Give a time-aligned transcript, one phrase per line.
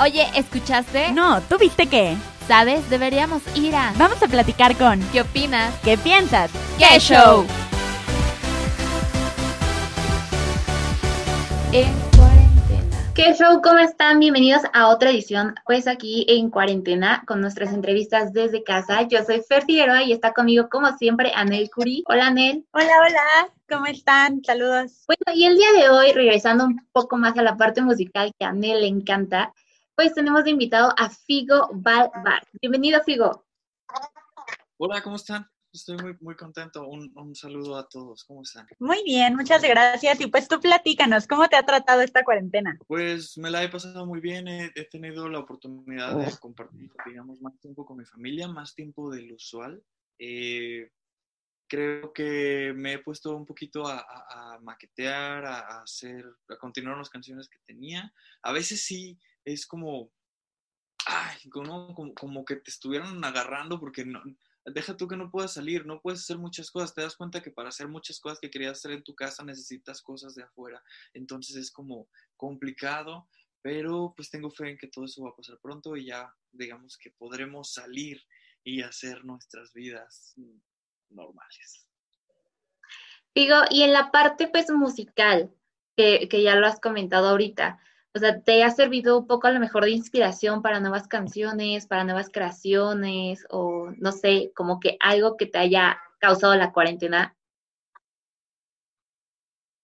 [0.00, 1.10] Oye, ¿escuchaste?
[1.10, 2.16] No, ¿tú viste qué?
[2.46, 2.88] ¿Sabes?
[2.88, 3.92] Deberíamos ir a...
[3.96, 5.00] Vamos a platicar con...
[5.10, 5.74] ¿Qué opinas?
[5.82, 6.52] ¿Qué piensas?
[6.78, 7.44] ¡Qué show!
[11.72, 13.12] En cuarentena.
[13.12, 13.60] ¿Qué show?
[13.60, 14.20] ¿Cómo están?
[14.20, 19.02] Bienvenidos a otra edición, pues aquí en cuarentena con nuestras entrevistas desde casa.
[19.02, 22.04] Yo soy Fer Figueroa y está conmigo como siempre Anel Curi.
[22.06, 22.64] Hola Anel.
[22.70, 24.44] Hola, hola, ¿cómo están?
[24.44, 24.92] Saludos.
[25.08, 28.44] Bueno, y el día de hoy, regresando un poco más a la parte musical que
[28.44, 29.52] a Anel le encanta,
[29.98, 32.46] pues tenemos de invitado a Figo Balbar.
[32.62, 33.44] Bienvenido Figo.
[34.76, 35.50] Hola, ¿cómo están?
[35.72, 36.86] Estoy muy, muy contento.
[36.86, 38.22] Un, un, saludo a todos.
[38.22, 38.68] ¿Cómo están?
[38.78, 40.20] Muy bien, muchas gracias.
[40.20, 42.78] Y pues tú platícanos, ¿cómo te ha tratado esta cuarentena?
[42.86, 44.46] Pues me la he pasado muy bien.
[44.46, 49.10] He, he tenido la oportunidad de compartir, digamos, más tiempo con mi familia, más tiempo
[49.10, 49.82] del usual.
[50.20, 50.92] Eh,
[51.66, 56.56] creo que me he puesto un poquito a, a, a maquetear, a, a, hacer, a
[56.56, 58.14] continuar las canciones que tenía.
[58.42, 59.18] A veces sí
[59.52, 60.10] es como,
[61.06, 64.22] ay, como, como, que te estuvieran agarrando porque no,
[64.64, 67.50] deja tú que no puedas salir, no puedes hacer muchas cosas, te das cuenta que
[67.50, 70.82] para hacer muchas cosas que querías hacer en tu casa necesitas cosas de afuera,
[71.14, 73.28] entonces es como complicado,
[73.62, 76.96] pero pues tengo fe en que todo eso va a pasar pronto y ya digamos
[76.98, 78.22] que podremos salir
[78.62, 80.34] y hacer nuestras vidas
[81.08, 81.86] normales.
[83.34, 85.54] Digo, y en la parte pues musical,
[85.96, 87.80] que, que ya lo has comentado ahorita,
[88.14, 91.86] o sea, ¿te ha servido un poco a lo mejor de inspiración para nuevas canciones,
[91.86, 97.36] para nuevas creaciones o no sé, como que algo que te haya causado la cuarentena?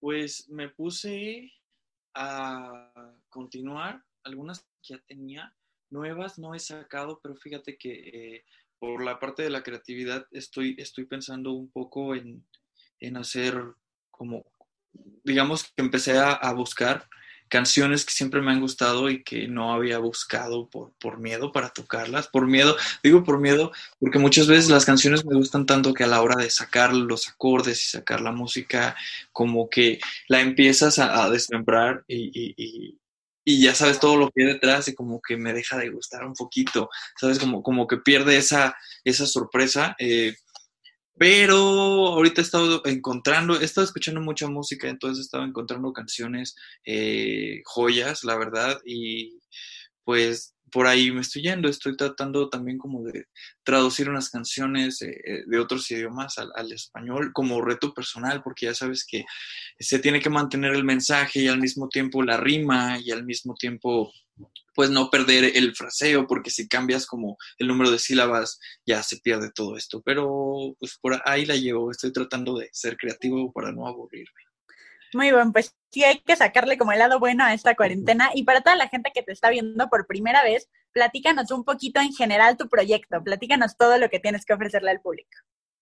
[0.00, 1.52] Pues me puse
[2.14, 2.92] a
[3.28, 5.54] continuar algunas que ya tenía,
[5.90, 8.44] nuevas no he sacado, pero fíjate que eh,
[8.78, 12.46] por la parte de la creatividad estoy, estoy pensando un poco en,
[13.00, 13.62] en hacer
[14.10, 14.46] como,
[15.22, 17.08] digamos que empecé a, a buscar
[17.54, 21.68] canciones que siempre me han gustado y que no había buscado por, por miedo para
[21.68, 23.70] tocarlas, por miedo, digo por miedo,
[24.00, 27.28] porque muchas veces las canciones me gustan tanto que a la hora de sacar los
[27.28, 28.96] acordes y sacar la música,
[29.30, 32.98] como que la empiezas a, desmembrar y, y, y,
[33.44, 36.24] y, ya sabes todo lo que hay detrás y como que me deja de gustar
[36.24, 39.94] un poquito, sabes, como, como que pierde esa, esa sorpresa.
[40.00, 40.34] Eh,
[41.16, 46.56] pero ahorita he estado encontrando, he estado escuchando mucha música, entonces he estado encontrando canciones,
[46.84, 49.40] eh, joyas, la verdad, y
[50.04, 53.26] pues por ahí me estoy yendo, estoy tratando también como de
[53.62, 58.74] traducir unas canciones eh, de otros idiomas al, al, español como reto personal, porque ya
[58.74, 59.24] sabes que
[59.78, 63.54] se tiene que mantener el mensaje y al mismo tiempo la rima y al mismo
[63.54, 64.10] tiempo
[64.74, 69.18] pues no perder el fraseo, porque si cambias como el número de sílabas ya se
[69.18, 70.02] pierde todo esto.
[70.04, 74.43] Pero pues por ahí la llevo, estoy tratando de ser creativo para no aburrirme.
[75.14, 78.30] Muy bien, pues sí hay que sacarle como el lado bueno a esta cuarentena.
[78.34, 82.00] Y para toda la gente que te está viendo por primera vez, platícanos un poquito
[82.00, 85.30] en general tu proyecto, platícanos todo lo que tienes que ofrecerle al público.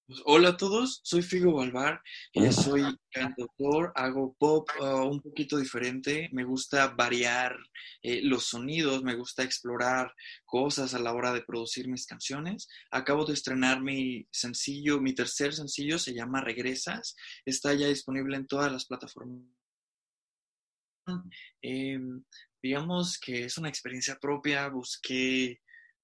[0.07, 2.03] Pues, hola a todos, soy Figo Balbar,
[2.33, 2.83] eh, soy
[3.13, 7.57] cantautor, hago pop uh, un poquito diferente, me gusta variar
[8.03, 10.13] eh, los sonidos, me gusta explorar
[10.45, 12.69] cosas a la hora de producir mis canciones.
[12.91, 17.15] Acabo de estrenar mi sencillo, mi tercer sencillo se llama Regresas,
[17.45, 19.47] está ya disponible en todas las plataformas.
[21.63, 22.01] Eh,
[22.61, 25.61] digamos que es una experiencia propia, busqué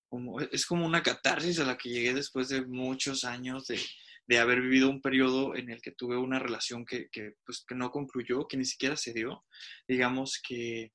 [0.09, 3.81] como, es como una catarsis a la que llegué después de muchos años de,
[4.27, 7.75] de haber vivido un periodo en el que tuve una relación que, que, pues, que
[7.75, 9.45] no concluyó, que ni siquiera se dio.
[9.87, 10.93] Digamos que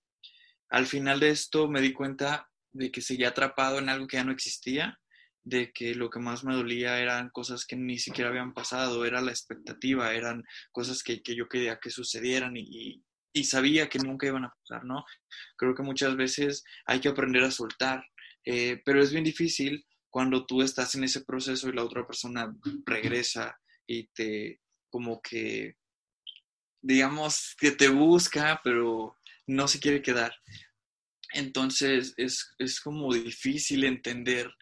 [0.70, 4.24] al final de esto me di cuenta de que seguía atrapado en algo que ya
[4.24, 5.00] no existía,
[5.44, 9.22] de que lo que más me dolía eran cosas que ni siquiera habían pasado, era
[9.22, 13.04] la expectativa, eran cosas que, que yo quería que sucedieran y, y,
[13.34, 15.04] y sabía que nunca iban a pasar, ¿no?
[15.58, 18.06] Creo que muchas veces hay que aprender a soltar,
[18.46, 22.56] eh, pero es bien difícil cuando tú estás en ese proceso y la otra persona
[22.86, 25.76] regresa y te como que,
[26.84, 30.36] digamos, que te busca, pero no se quiere quedar.
[31.34, 34.54] Entonces es, es como difícil entender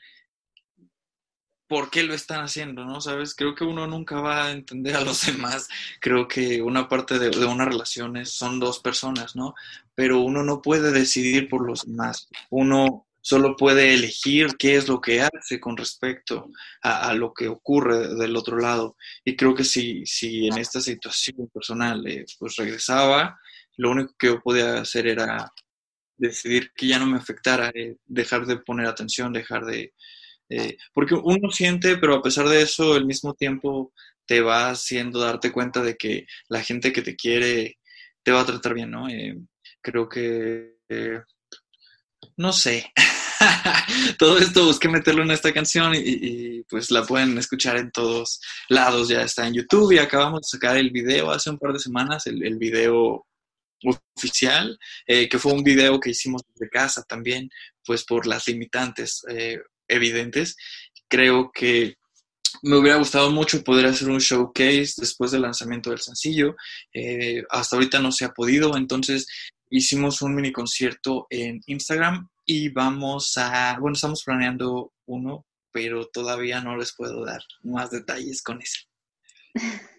[1.67, 3.01] por qué lo están haciendo, ¿no?
[3.01, 5.67] Sabes, creo que uno nunca va a entender a los demás.
[6.00, 9.53] Creo que una parte de, de una relación es, son dos personas, ¿no?
[9.95, 12.29] Pero uno no puede decidir por los demás.
[12.50, 16.50] Uno solo puede elegir qué es lo que hace con respecto
[16.81, 18.97] a, lo que ocurre del otro lado.
[19.23, 23.39] Y creo que si, si en esta situación personal eh, pues regresaba,
[23.77, 25.51] lo único que yo podía hacer era
[26.18, 29.94] decidir que ya no me afectara, eh, dejar de poner atención, dejar de...
[30.50, 33.94] Eh, porque uno siente, pero a pesar de eso, al mismo tiempo
[34.25, 37.77] te va haciendo darte cuenta de que la gente que te quiere
[38.23, 39.07] te va a tratar bien, ¿no?
[39.81, 40.75] creo que
[42.38, 42.91] no sé.
[44.18, 48.39] Todo esto busqué meterlo en esta canción y, pues la pueden escuchar en todos
[48.69, 49.09] lados.
[49.09, 52.27] Ya está en YouTube y acabamos de sacar el video hace un par de semanas,
[52.27, 53.25] el, video
[54.15, 54.77] oficial,
[55.07, 57.50] eh, que fue un video que hicimos desde casa también,
[57.83, 60.56] pues por las limitantes eh, evidentes.
[61.07, 61.97] Creo que
[62.63, 66.56] me hubiera gustado mucho poder hacer un showcase después del lanzamiento del sencillo.
[66.94, 69.27] Eh, hasta ahorita no se ha podido, entonces
[69.71, 76.62] hicimos un mini concierto en Instagram y vamos a, bueno, estamos planeando uno, pero todavía
[76.62, 78.81] no les puedo dar más detalles con eso.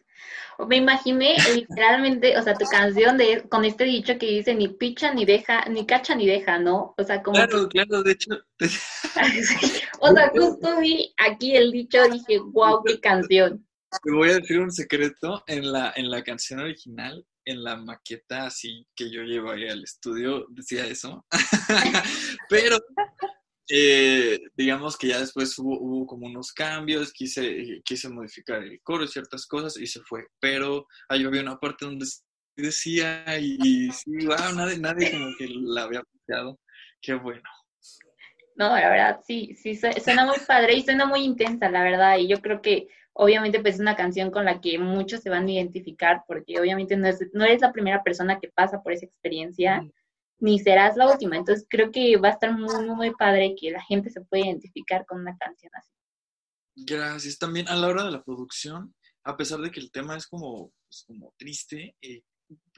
[0.69, 5.12] Me imaginé literalmente, o sea, tu canción de con este dicho que dice ni picha
[5.12, 6.94] ni deja, ni cacha ni deja, ¿no?
[6.96, 8.30] O sea, como Claro, claro, de hecho.
[10.00, 13.66] o sea, justo vi aquí el dicho, dije, wow, qué canción.
[14.02, 18.46] Te voy a decir un secreto, en la, en la canción original, en la maqueta
[18.46, 21.24] así que yo llevé al estudio, decía eso.
[22.48, 22.78] Pero
[23.68, 29.08] eh, digamos que ya después hubo, como unos cambios, quise, quise modificar el coro y
[29.08, 30.26] ciertas cosas y se fue.
[30.40, 32.06] Pero ahí había una parte donde
[32.56, 36.58] decía y, sí, wow, nadie, nadie como que la había apreciado.
[37.00, 37.42] Qué bueno.
[38.56, 42.18] No, la verdad, sí, sí, suena muy padre y suena muy intensa, la verdad.
[42.18, 45.46] Y yo creo que obviamente pues es una canción con la que muchos se van
[45.46, 49.06] a identificar porque obviamente no, es, no eres la primera persona que pasa por esa
[49.06, 49.82] experiencia
[50.38, 51.36] ni serás la última.
[51.36, 55.06] Entonces creo que va a estar muy, muy, padre que la gente se pueda identificar
[55.06, 55.90] con una canción así.
[56.74, 57.38] Gracias.
[57.38, 58.94] También a la hora de la producción,
[59.24, 62.22] a pesar de que el tema es como, pues, como triste, eh,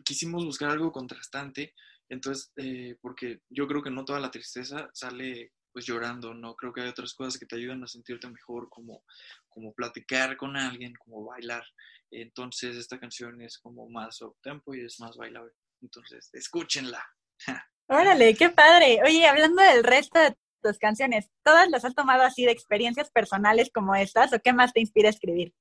[0.04, 1.72] quisimos buscar algo contrastante.
[2.10, 6.54] Entonces, eh, porque yo creo que no toda la tristeza sale pues llorando, ¿no?
[6.54, 9.02] Creo que hay otras cosas que te ayudan a sentirte mejor, como,
[9.48, 11.64] como platicar con alguien, como bailar.
[12.12, 15.52] Entonces, esta canción es como más up tempo y es más bailable.
[15.82, 17.04] Entonces, escúchenla.
[17.88, 19.00] Órale, qué padre.
[19.04, 23.68] Oye, hablando del resto de tus canciones, ¿todas las has tomado así de experiencias personales
[23.74, 25.52] como estas o qué más te inspira a escribir?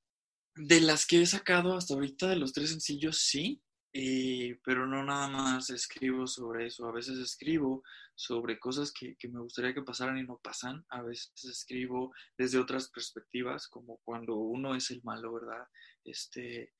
[0.56, 3.64] De las que he sacado hasta ahorita, de los tres sencillos, sí,
[3.94, 6.88] eh, pero no nada más escribo sobre eso.
[6.88, 7.84] A veces escribo
[8.16, 10.84] sobre cosas que, que, me gustaría que pasaran y no pasan.
[10.90, 15.68] A veces escribo desde otras perspectivas, como cuando uno es el malo, ¿verdad?
[16.04, 16.74] Este,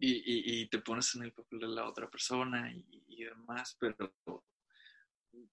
[0.00, 4.14] y, y, te pones en el papel de la otra persona y, demás, pero,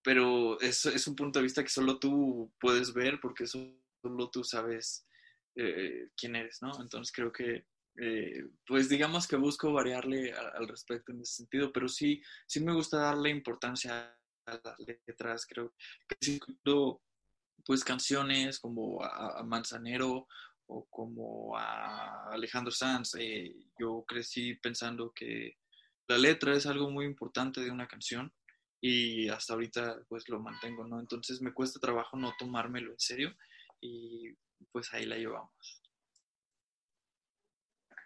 [0.04, 4.44] pero es, es, un punto de vista que solo tú puedes ver porque solo tú
[4.44, 5.08] sabes
[5.56, 6.72] eh, quién eres, ¿no?
[6.82, 7.66] Entonces creo que,
[7.98, 12.74] eh, pues digamos que busco variarle al respecto en ese sentido, pero sí, sí me
[12.74, 15.74] gusta darle importancia a las letras, creo
[16.08, 16.40] que sí,
[17.66, 20.28] pues canciones como a, a Manzanero
[20.68, 25.58] o como a Alejandro Sanz, eh, yo crecí pensando que
[26.08, 28.34] la letra es algo muy importante de una canción
[28.82, 31.00] y hasta ahorita pues lo mantengo, ¿no?
[31.00, 33.36] Entonces me cuesta trabajo no tomármelo en serio
[33.80, 34.34] y
[34.72, 35.83] pues ahí la llevamos.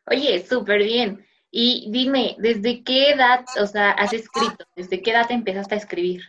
[0.10, 1.26] Oye, súper bien.
[1.52, 4.66] Y dime, ¿desde qué edad, o sea, has escrito?
[4.76, 6.24] ¿Desde qué edad empezaste a escribir?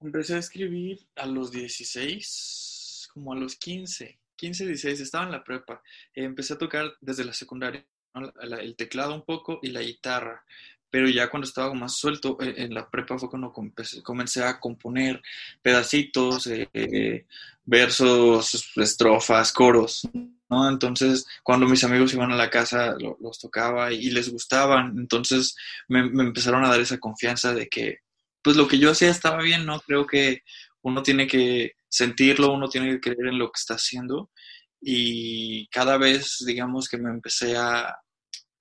[0.00, 4.18] Empecé a escribir a los 16, como a los 15.
[4.36, 5.82] 15, 16, estaba en la prepa.
[6.14, 7.84] empecé a tocar desde la secundaria,
[8.40, 10.44] el teclado un poco y la guitarra.
[10.90, 13.52] Pero ya cuando estaba más suelto eh, en la prepa fue cuando
[14.02, 15.20] comencé a componer
[15.60, 17.26] pedacitos, eh,
[17.64, 20.08] versos, estrofas, coros.
[20.48, 20.68] ¿No?
[20.68, 24.98] Entonces, cuando mis amigos iban a la casa, los tocaba y, les gustaban.
[24.98, 25.56] Entonces,
[25.88, 27.98] me, me empezaron a dar esa confianza de que,
[28.42, 29.80] pues lo que yo hacía estaba bien, ¿no?
[29.80, 30.42] Creo que
[30.82, 34.30] uno tiene que sentirlo, uno tiene que creer en lo que está haciendo
[34.80, 37.96] y cada vez, digamos que me empecé a,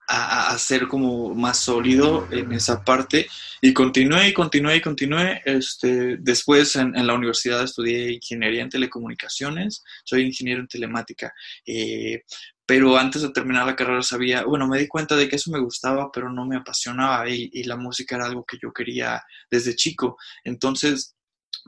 [0.07, 3.27] a, a ser como más sólido en esa parte
[3.61, 5.41] y continué y continué y continué.
[5.45, 11.33] Este, después en, la universidad estudié ingeniería en telecomunicaciones, soy ingeniero en telemática.
[11.65, 12.23] Eh,
[12.65, 15.59] pero antes de terminar la carrera sabía, bueno, me di cuenta de que eso me
[15.59, 20.17] gustaba, pero no me apasionaba y la música era algo que yo quería desde chico.
[20.43, 21.15] Entonces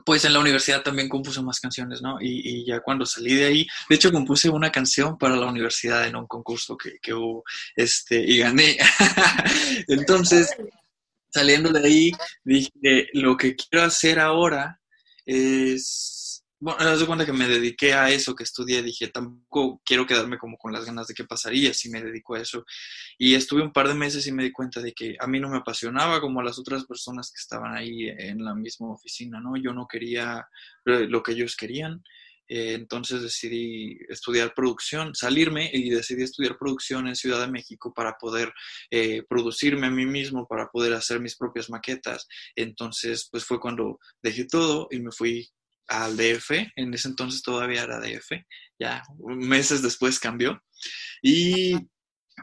[0.04, 2.18] pues en la universidad también compuse más canciones, ¿no?
[2.20, 6.16] Y, ya cuando salí de ahí, de hecho compuse una canción para la universidad en
[6.16, 7.44] un concurso que, que hubo,
[7.76, 8.78] este, y gané.
[9.88, 10.50] Entonces,
[11.30, 12.12] saliendo de ahí,
[12.44, 14.80] dije, lo que quiero hacer ahora
[15.24, 16.17] es
[16.60, 20.38] bueno, me doy cuenta que me dediqué a eso que estudié, dije, tampoco quiero quedarme
[20.38, 22.64] como con las ganas de qué pasaría si me dedico a eso.
[23.16, 25.48] Y estuve un par de meses y me di cuenta de que a mí no
[25.48, 29.56] me apasionaba como a las otras personas que estaban ahí en la misma oficina, ¿no?
[29.56, 30.48] Yo no quería
[30.84, 32.02] lo que ellos querían.
[32.48, 38.16] Eh, entonces decidí estudiar producción, salirme y decidí estudiar producción en Ciudad de México para
[38.18, 38.52] poder
[38.90, 42.26] eh, producirme a mí mismo, para poder hacer mis propias maquetas.
[42.56, 45.50] Entonces, pues fue cuando dejé todo y me fui
[45.88, 46.50] al DF.
[46.76, 48.32] En ese entonces todavía era DF,
[48.78, 50.62] ya meses después cambió.
[51.22, 51.74] Y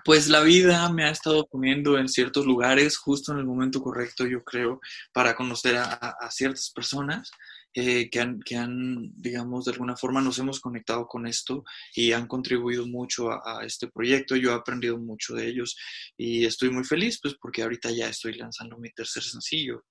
[0.03, 4.25] pues la vida me ha estado poniendo en ciertos lugares justo en el momento correcto,
[4.25, 4.81] yo creo,
[5.13, 7.31] para conocer a, ciertas personas
[7.73, 12.11] eh, que, han, que han, digamos, de alguna forma nos hemos conectado con esto y
[12.11, 14.35] han contribuido mucho a, a, este proyecto.
[14.35, 15.77] Yo he aprendido mucho de ellos
[16.17, 19.83] y estoy muy feliz, pues porque ahorita ya estoy lanzando mi tercer sencillo.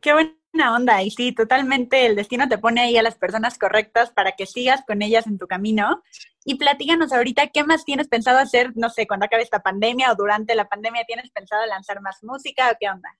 [0.00, 0.12] Qué
[0.52, 1.02] buena onda.
[1.02, 4.82] Y sí, totalmente el destino te pone ahí a las personas correctas para que sigas
[4.86, 6.02] con ellas en tu camino.
[6.44, 8.72] Y platíganos ahorita, ¿qué más tienes pensado hacer?
[8.76, 12.70] No sé, cuando acabe esta pandemia o durante la pandemia, ¿tienes pensado lanzar más música
[12.70, 13.10] o qué onda?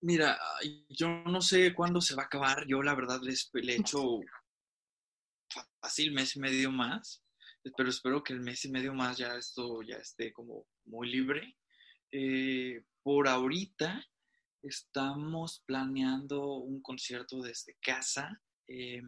[0.00, 0.38] Mira,
[0.88, 2.66] yo no sé cuándo se va a acabar.
[2.66, 4.20] Yo la verdad les, le he hecho
[5.80, 7.22] fácil mes y medio más.
[7.76, 11.56] Pero espero que el mes y medio más ya esto ya esté como muy libre.
[12.12, 14.04] Eh, por ahorita
[14.64, 19.02] estamos planeando un concierto desde casa eh,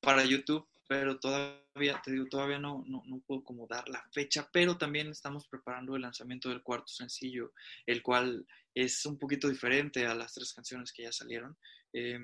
[0.00, 4.48] para YouTube, pero todavía, te digo, todavía no, no, no, puedo como dar la fecha,
[4.52, 7.52] pero también estamos preparando el lanzamiento del cuarto sencillo,
[7.86, 11.56] el cual es un poquito diferente a las tres canciones que ya salieron.
[11.92, 12.18] Eh,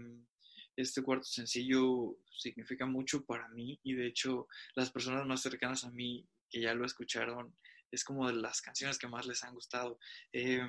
[0.76, 5.90] este cuarto sencillo significa mucho para mí y de hecho las personas más cercanas a
[5.90, 7.54] mí que ya lo escucharon
[7.90, 9.98] es como de las canciones que más les han gustado.
[10.32, 10.68] Eh,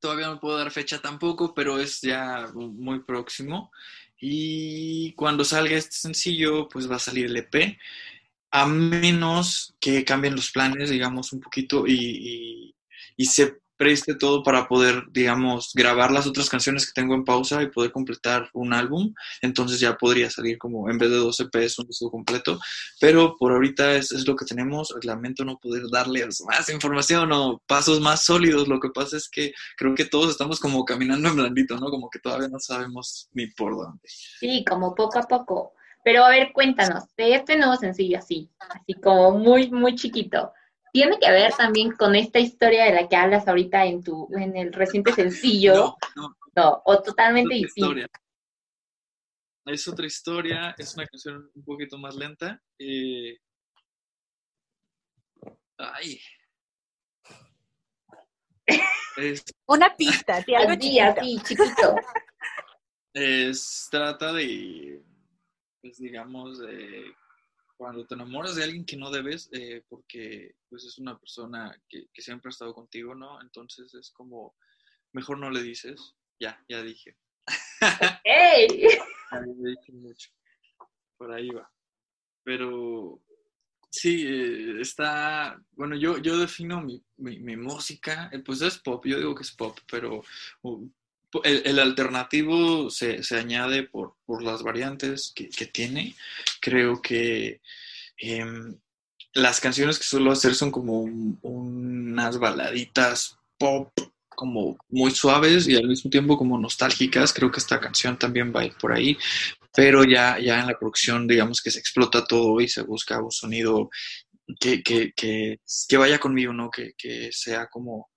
[0.00, 3.70] todavía no puedo dar fecha tampoco, pero es ya muy próximo.
[4.18, 7.78] Y cuando salga este sencillo, pues va a salir el EP,
[8.50, 12.74] a menos que cambien los planes, digamos, un poquito y, y,
[13.16, 17.62] y se preste todo para poder, digamos, grabar las otras canciones que tengo en pausa
[17.62, 19.14] y poder completar un álbum.
[19.40, 22.60] Entonces ya podría salir como, en vez de 12 EPs, un disco completo.
[23.00, 24.94] Pero por ahorita es, lo que tenemos.
[25.02, 28.68] Lamento no poder darles más información o pasos más sólidos.
[28.68, 31.88] Lo que pasa es que creo que todos estamos como caminando en blandito, ¿no?
[31.88, 34.02] Como que todavía no sabemos ni por dónde.
[34.04, 35.72] Sí, como poco a poco.
[36.04, 40.52] Pero a ver, cuéntanos, de este nuevo sencillo así, así como muy, muy chiquito
[40.92, 44.56] tiene que ver también con esta historia de la que hablas ahorita en tu en
[44.56, 45.74] el reciente sencillo.
[45.74, 48.06] No, no, no o totalmente es distinto.
[49.66, 52.60] Es otra historia, es una canción un poquito más lenta.
[52.78, 53.36] Eh...
[55.78, 56.20] Ay.
[59.16, 61.20] Es, Una pista, sí, algo Así, chiquito.
[61.20, 61.94] así, chiquito.
[63.12, 65.02] es, trata de,
[65.80, 67.12] pues digamos, de
[67.80, 72.08] cuando te enamoras de alguien que no debes, eh, porque pues es una persona que,
[72.12, 73.40] que, siempre ha estado contigo, ¿no?
[73.40, 74.54] Entonces es como,
[75.14, 77.16] mejor no le dices, ya, ya dije.
[78.22, 78.68] ¡Ey!
[79.64, 80.28] dije mucho,
[81.16, 81.72] por ahí va.
[82.44, 83.22] Pero
[83.90, 89.06] sí, eh, está, bueno, yo, yo defino mi, mi, mi, música, eh, pues es pop,
[89.06, 90.22] yo digo que es pop, pero
[90.64, 90.86] uh,
[91.44, 96.14] el, el, alternativo se, se añade por, por, las variantes que, tiene.
[96.60, 97.60] Creo que
[98.20, 98.44] eh,
[99.34, 103.90] las canciones que suelo hacer son como un, unas baladitas pop
[104.28, 107.32] como muy suaves y al mismo tiempo como nostálgicas.
[107.32, 109.18] Creo que esta canción también va a ir por ahí,
[109.74, 113.30] pero ya, ya en la producción digamos que se explota todo y se busca un
[113.30, 113.90] sonido
[114.58, 115.58] que, que,
[115.98, 116.70] vaya conmigo, ¿no?
[116.70, 118.10] Que, que sea como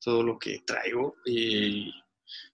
[0.00, 1.16] todo lo que traigo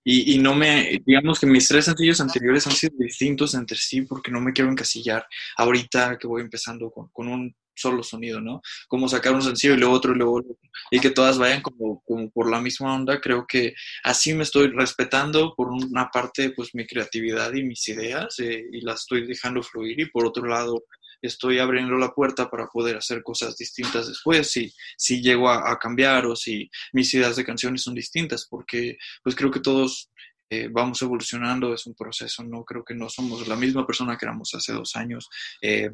[0.04, 4.30] y, no me, digamos que mis tres sencillos anteriores han sido distintos entre sí porque
[4.30, 8.62] no me quiero encasillar ahorita que voy empezando con, con un solo sonido, ¿no?
[8.88, 10.56] Como sacar un sencillo y luego otro y luego otro,
[10.90, 14.68] y que todas vayan como, como por la misma onda, creo que así me estoy
[14.68, 19.62] respetando por una parte pues mi creatividad y mis ideas eh, y las estoy dejando
[19.62, 20.84] fluir y por otro lado
[21.22, 26.26] estoy abriendo la puerta para poder hacer cosas distintas después, si, si llego a, cambiar
[26.26, 30.10] o si mis ideas de canciones son distintas, porque pues creo que todos
[30.48, 34.24] eh, vamos evolucionando, es un proceso, no creo que no somos la misma persona que
[34.24, 35.28] éramos hace dos años.
[35.60, 35.90] Eh,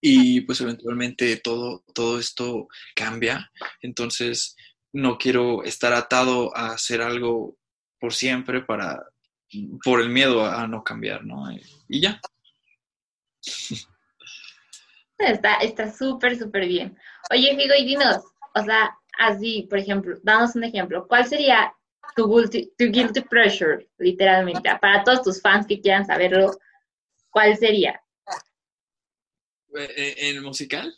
[0.00, 3.50] y pues eventualmente todo, todo esto cambia,
[3.82, 4.56] entonces
[4.92, 7.56] no quiero estar atado a hacer algo
[7.98, 9.04] por siempre para,
[9.84, 11.44] por el miedo a no cambiar, ¿no?
[11.88, 12.20] Y ya.
[15.20, 16.96] Está súper, súper bien.
[17.30, 18.24] Oye, Figo, y dinos,
[18.54, 21.06] o sea, así, por ejemplo, danos un ejemplo.
[21.06, 21.74] ¿Cuál sería
[22.16, 24.70] tu guilty, tu guilty pleasure, literalmente?
[24.80, 26.58] Para todos tus fans que quieran saberlo,
[27.30, 28.02] ¿cuál sería?
[29.72, 30.92] ¿En el musical?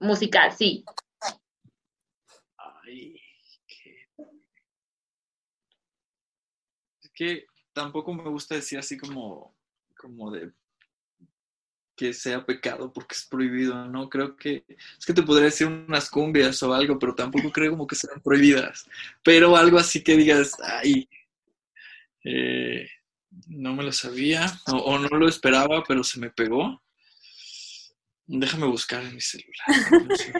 [0.00, 0.84] Musical, sí.
[2.58, 3.20] Ay,
[3.66, 4.08] qué...
[7.00, 9.56] Es que tampoco me gusta decir así como,
[9.96, 10.52] como de
[11.96, 14.08] que sea pecado porque es prohibido, ¿no?
[14.08, 17.86] Creo que es que te podría decir unas cumbias o algo, pero tampoco creo como
[17.86, 18.86] que sean prohibidas.
[19.24, 21.08] Pero algo así que digas, ay,
[22.24, 22.88] eh,
[23.48, 26.82] no me lo sabía o, o, no lo esperaba, pero se me pegó.
[28.26, 30.06] Déjame buscar en mi celular.
[30.06, 30.32] No sé.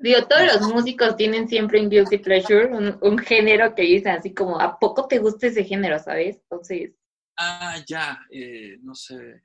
[0.00, 4.32] Digo, todos los músicos tienen siempre un guilty pleasure, un, un, género que dicen así
[4.32, 6.36] como, ¿a poco te gusta ese género, sabes?
[6.36, 6.97] Entonces...
[7.38, 9.42] Ah, ya, eh, no sé.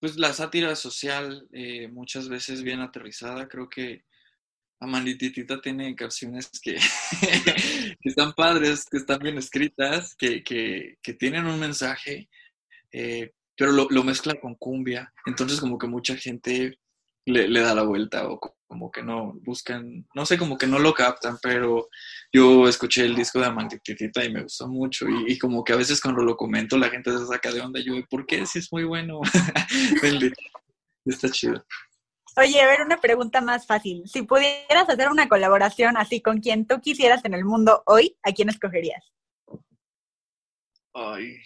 [0.00, 4.04] Pues la sátira social eh, muchas veces bien aterrizada, creo que
[4.78, 6.76] Amandititita tiene canciones que,
[8.00, 12.28] que, están padres, que están bien escritas, que, que, que tienen un mensaje,
[12.92, 16.78] eh, pero lo, lo, mezcla con cumbia, entonces como que mucha gente
[17.26, 20.78] le, le, da la vuelta o como que no buscan, no sé, como que no
[20.78, 21.88] lo captan, pero
[22.32, 25.76] yo escuché el disco de Amandititita y me gustó mucho y, y, como que a
[25.76, 28.46] veces cuando lo comento la gente se saca de onda, yo, ¿por qué?
[28.46, 29.20] Si es muy bueno,
[31.04, 31.64] está chido.
[32.36, 34.02] Oye, a ver, una pregunta más fácil.
[34.06, 38.32] Si pudieras hacer una colaboración así con quien tú quisieras en el mundo hoy, ¿a
[38.32, 39.02] quién escogerías?
[40.92, 41.38] Ay.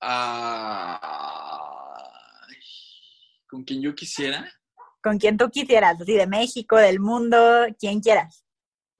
[0.00, 1.24] Ah
[3.54, 4.52] con quien yo quisiera.
[5.00, 7.38] Con quien tú quisieras, así de México, del mundo,
[7.78, 8.44] quien quieras.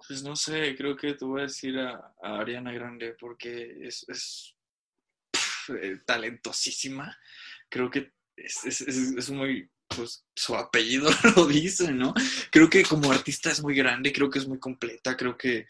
[0.06, 4.04] Pues no sé, creo que te voy a decir a, a Ariana Grande porque es,
[4.06, 4.54] es
[5.32, 7.18] pff, eh, talentosísima.
[7.68, 12.14] Creo que es, es, es, muy, pues su apellido lo dice, ¿no?
[12.52, 15.66] Creo que como artista es muy grande, creo que es muy completa, creo que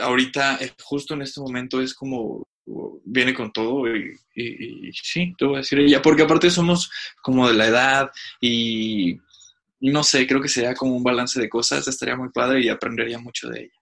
[0.00, 2.48] ahorita, eh, justo en este momento, es como
[3.04, 6.90] viene con todo y, y, y, sí, te voy a decir ella, porque aparte somos
[7.22, 9.18] como de la edad y
[9.80, 13.18] no sé, creo que sería como un balance de cosas, estaría muy padre y aprendería
[13.18, 13.80] mucho de ella.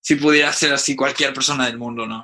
[0.00, 2.22] Si pudiera ser así cualquier persona del mundo, ¿no?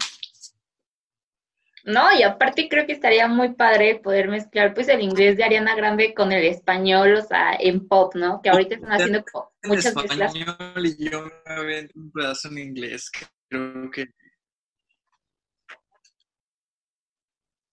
[1.84, 5.74] No, y aparte creo que estaría muy padre poder mezclar pues el inglés de Ariana
[5.74, 8.40] Grande con el español, o sea, en pop, ¿no?
[8.40, 9.24] Que ahorita están haciendo
[9.64, 10.96] muchas en español mezclas.
[11.00, 13.10] y yo me un pedazo en inglés,
[13.48, 14.06] creo que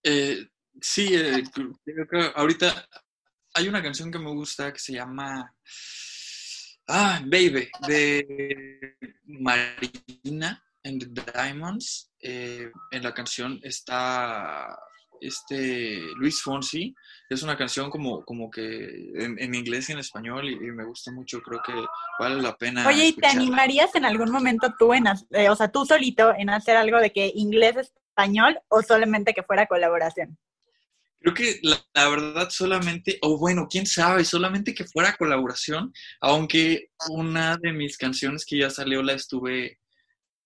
[0.02, 0.46] Eh,
[0.80, 2.88] sí, eh, creo que ahorita
[3.54, 5.54] hay una canción que me gusta que se llama
[6.92, 12.10] Ah, Baby, de Marina and the Diamonds.
[12.20, 14.76] Eh, en la canción está
[15.20, 16.92] este Luis Fonsi.
[17.28, 20.84] Es una canción como, como que en, en inglés y en español y, y, me
[20.84, 21.40] gusta mucho.
[21.40, 21.74] Creo que
[22.18, 22.84] vale la pena.
[22.88, 26.50] Oye, ¿y te animarías en algún momento tú, en, eh, o sea, tú solito, en
[26.50, 30.36] hacer algo de que inglés español o solamente que fuera colaboración?
[31.20, 37.58] Creo que la, verdad solamente, o bueno, quién sabe, solamente que fuera colaboración, aunque una
[37.58, 39.78] de mis canciones que ya salió la estuve,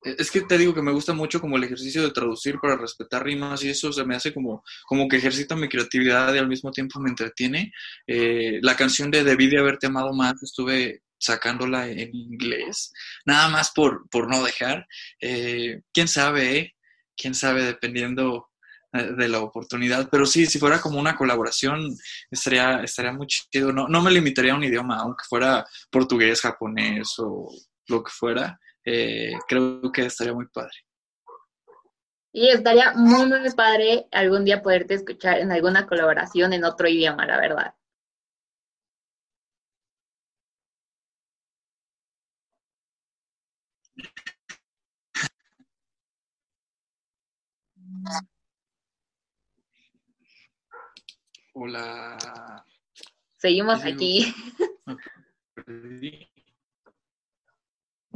[0.03, 3.25] es que te digo que me gusta mucho como el ejercicio de traducir para respetar
[3.25, 6.73] rimas y eso se me hace como, como que ejercita mi creatividad y al mismo
[6.73, 7.73] tiempo me entretiene.
[8.07, 12.93] Eh, la canción de Debí de haberte amado más estuve sacándola en inglés,
[13.25, 14.87] nada más por, por no dejar.
[15.21, 16.74] Eh, quién sabe, eh?
[17.17, 18.51] Quién sabe, dependiendo
[18.95, 20.09] de la oportunidad.
[20.11, 21.97] Pero sí, si fuera como una colaboración,
[22.31, 23.73] estaría, estaría muy chido.
[23.73, 27.51] No, no me limitaría a un idioma, aunque fuera portugués, japonés o
[27.89, 28.59] lo que fuera.
[28.85, 30.73] Eh, creo que estaría muy padre.
[32.33, 37.27] Y estaría muy, muy padre algún día poderte escuchar en alguna colaboración en otro idioma,
[37.27, 37.75] la verdad.
[51.55, 52.65] Hola.
[53.37, 54.35] Seguimos aquí.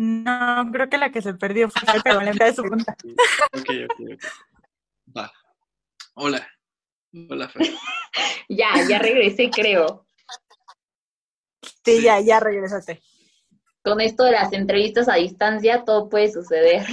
[0.01, 2.96] No, creo que la que se perdió fue pero le de su punta.
[3.53, 5.16] Ok, ok, ok.
[5.16, 5.33] Va.
[6.14, 6.48] Hola.
[7.29, 7.62] Hola, Fer.
[8.48, 10.07] ya, ya regresé, creo.
[11.85, 13.03] Sí, sí, ya, ya regresaste.
[13.83, 16.87] Con esto de las entrevistas a distancia, todo puede suceder.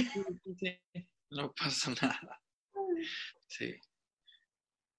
[1.30, 2.40] No pasa nada.
[3.46, 3.74] Sí.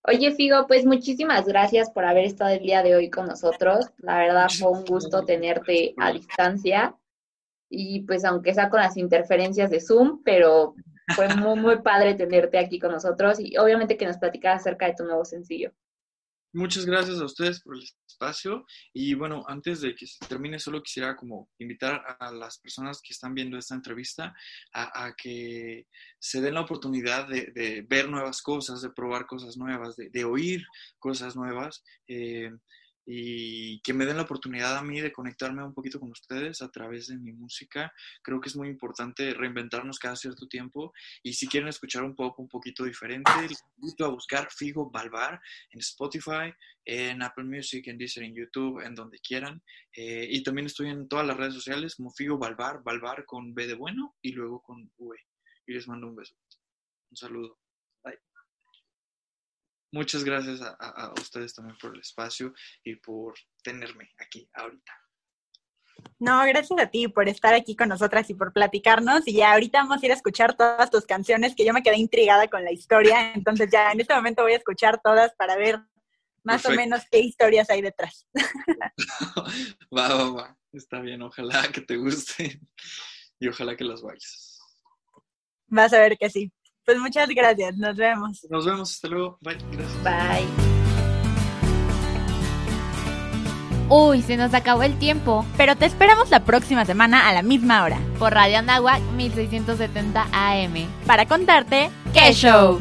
[0.03, 3.88] Oye, Figo, pues muchísimas gracias por haber estado el día de hoy con nosotros.
[3.97, 6.95] La verdad fue un gusto tenerte a distancia.
[7.69, 10.75] Y pues aunque sea con las interferencias de Zoom, pero
[11.13, 14.95] fue muy, muy padre tenerte aquí con nosotros y obviamente que nos platicaras acerca de
[14.95, 15.73] tu nuevo sencillo.
[16.58, 20.82] Muchas gracias a ustedes por el espacio y bueno, antes de que se termine, solo
[20.82, 24.34] quisiera como invitar a las personas que están viendo esta entrevista
[24.74, 25.86] a, que
[26.17, 30.26] se den la oportunidad de, de, ver nuevas cosas, de probar cosas nuevas, de, de
[30.26, 30.65] oír
[30.98, 31.84] cosas nuevas.
[32.08, 32.50] Eh,
[33.10, 36.70] y que me den la oportunidad a mí de conectarme un poquito con ustedes a
[36.70, 37.93] través de mi música.
[38.22, 40.93] Creo que es muy importante reinventarnos cada cierto tiempo
[41.24, 45.39] y si quieren escuchar un poco un poquito diferente, les invito a buscar Figo Balbar
[45.72, 49.63] en Spotify, en Apple Music, en Deezer, en YouTube, en donde quieran.
[49.96, 53.67] Eh, y también estoy en todas las redes sociales como Figo Balbar, Balbar con B
[53.67, 55.17] de bueno y luego con V.
[55.65, 56.36] Y les mando un beso.
[57.10, 57.58] Un saludo.
[59.97, 63.33] Muchas gracias a, a, a, ustedes también por el espacio y por
[63.63, 64.93] tenerme aquí ahorita.
[66.19, 69.27] No, gracias a ti por estar aquí con nosotras y por platicarnos.
[69.27, 71.97] Y ya ahorita vamos a ir a escuchar todas tus canciones, que yo me quedé
[71.97, 73.33] intrigada con la historia.
[73.33, 75.79] Entonces ya en este momento voy a escuchar todas para ver
[76.43, 76.69] más Perfecto.
[76.69, 78.27] o menos qué historias hay detrás.
[79.97, 80.57] va, va, va.
[80.73, 82.62] Está bien, ojalá que te guste
[83.39, 84.60] y ojalá que las vayas.
[85.65, 86.51] Vas a ver que sí.
[86.88, 88.47] Pues muchas gracias, nos vemos.
[88.50, 89.38] Nos vemos, hasta luego.
[89.41, 90.04] Bye, gracias.
[90.06, 90.47] Bye.
[93.89, 95.45] Uy, se nos acabó el tiempo.
[95.58, 98.00] Pero te esperamos la próxima semana a la misma hora.
[98.17, 100.88] Por Radio Anáhuac 1670 AM.
[101.06, 102.80] Para contarte qué show.